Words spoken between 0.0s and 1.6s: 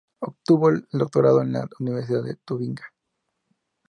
Obtuvo el doctorado en